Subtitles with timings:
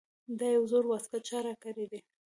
[0.39, 2.05] دا یو زوړ واسکټ چا راکړے دے ـ